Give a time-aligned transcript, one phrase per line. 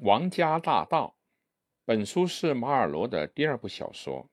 [0.00, 1.14] 王家大道》。
[1.84, 4.28] 本书是马尔罗的第二部小说。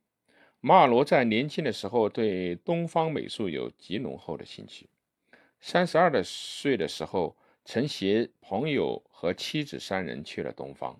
[0.59, 4.89] 马尔罗在年轻的时候对东方美术有极浓厚的兴趣。
[5.60, 10.99] 三十二的岁的时候，曾携朋友和妻子三人去了东方，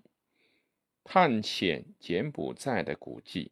[1.04, 3.52] 探险柬埔寨的古迹。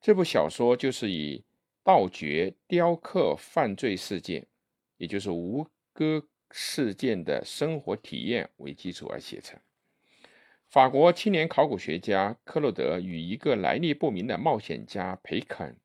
[0.00, 1.42] 这部小说就是以
[1.82, 4.46] 盗掘、雕刻犯罪事件，
[4.98, 9.58] 也就是吴哥事件的生活体验为基础而写成。
[10.76, 15.80] 法国青年考古学家克洛德与一个来历不明的冒险家培肯，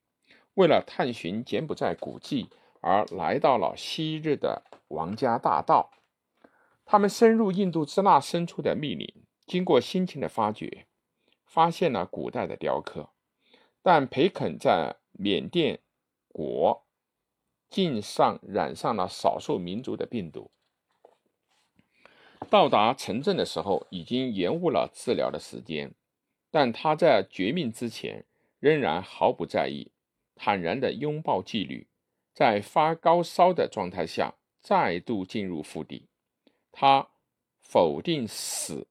[0.56, 2.50] 为了探寻柬埔寨古迹
[2.82, 5.92] 而来到了昔日的王家大道。
[6.84, 9.08] 他们深入印度支那深处的密林，
[9.46, 10.86] 经过辛勤的发掘，
[11.46, 13.12] 发现了古代的雕刻。
[13.82, 15.80] 但培肯在缅甸
[16.28, 16.86] 国
[17.70, 20.52] 境上染上了少数民族的病毒。
[22.52, 25.96] 到达城镇的时候，已经延误了治疗的时间，
[26.50, 28.26] 但他在绝命之前
[28.60, 29.90] 仍然毫不在意，
[30.36, 31.88] 坦然地拥抱纪律，
[32.34, 36.10] 在发高烧的状态下再度进入腹地。
[36.74, 37.08] 他
[37.62, 38.86] 否定死，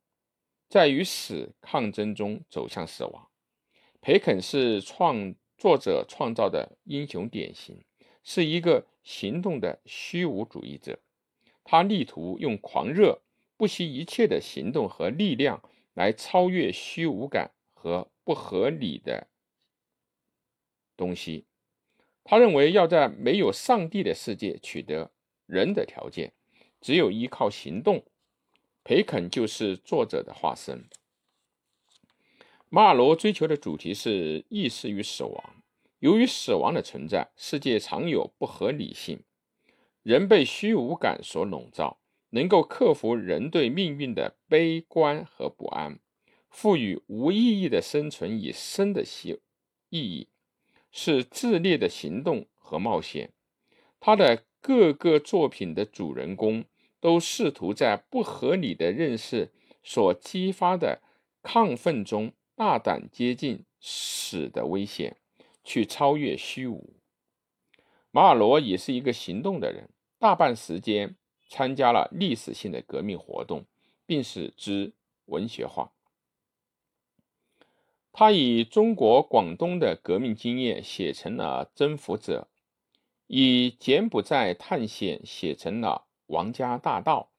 [0.67, 3.29] 在与死抗争中走向死亡。
[4.01, 7.85] 培肯是创作者创造的英雄典型，
[8.25, 10.99] 是一个行动的虚无主义者。
[11.63, 13.21] 他力图用狂热。
[13.61, 19.27] 不惜一切的行动和力量来超越虚无感和不合理的
[20.97, 21.45] 东西。
[22.25, 25.11] 他认为，要在没有上帝的世界取得
[25.45, 26.33] 人的条件，
[26.81, 28.03] 只有依靠行动。
[28.83, 30.89] 培肯就是作者的化身。
[32.71, 35.63] 马尔罗追求的主题是意识与死亡。
[35.99, 39.23] 由于死亡的存在，世界常有不合理性，
[40.03, 42.00] 人被虚无感所笼罩。
[42.31, 45.99] 能够克服人对命运的悲观和不安，
[46.49, 49.39] 赋予无意义的生存以生的意
[49.91, 50.29] 意义，
[50.91, 53.33] 是自烈的行动和冒险。
[53.99, 56.65] 他的各个作品的主人公
[57.01, 59.51] 都试图在不合理的认识
[59.83, 61.03] 所激发的
[61.43, 65.17] 亢奋中，大胆接近死的危险，
[65.65, 66.95] 去超越虚无。
[68.11, 69.89] 马尔罗也是一个行动的人，
[70.19, 71.17] 大半时间。
[71.51, 73.67] 参加了历史性的革命活动，
[74.07, 74.93] 并使之
[75.27, 75.93] 文学化。
[78.13, 82.49] 他以中国广东的革命经验写成了《征服者》，
[83.27, 87.31] 以柬埔寨探险写成了《王家大道》，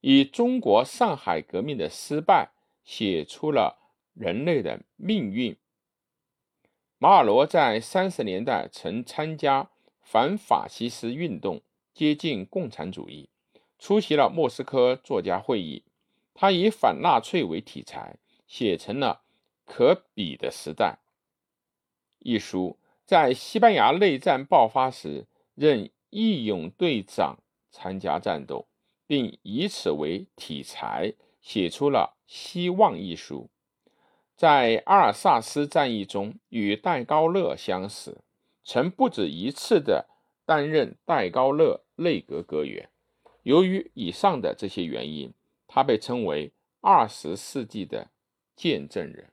[0.00, 2.50] 以中国上海革命的失败
[2.84, 3.78] 写出了
[4.14, 5.56] 人类的命运。
[6.98, 9.70] 马尔罗在三十年代曾参加
[10.00, 11.60] 反法西斯运动，
[11.92, 13.28] 接近共产主义。
[13.82, 15.82] 出席了莫斯科作家会议，
[16.34, 18.16] 他以反纳粹为题材，
[18.46, 19.22] 写成了
[19.68, 21.00] 《可比的时代》
[22.20, 22.78] 一书。
[23.04, 25.26] 在西班牙内战爆发时，
[25.56, 27.40] 任义勇队长
[27.72, 28.68] 参加战斗，
[29.08, 33.50] 并以此为题材写出了《希望》一书。
[34.36, 38.18] 在阿尔萨斯战役中与戴高乐相识，
[38.62, 40.06] 曾不止一次的
[40.46, 42.88] 担任戴高乐内阁阁员。
[43.42, 45.32] 由于以上的这些原因，
[45.66, 48.10] 他被称为二十世纪的
[48.54, 49.32] 见证人。